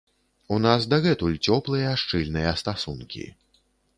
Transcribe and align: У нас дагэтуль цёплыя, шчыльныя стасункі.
У 0.53 0.55
нас 0.61 0.87
дагэтуль 0.93 1.35
цёплыя, 1.47 1.91
шчыльныя 2.03 2.57
стасункі. 2.65 3.29